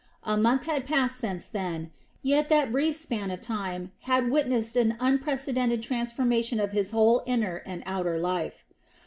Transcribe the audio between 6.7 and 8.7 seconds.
his whole inner and outward life.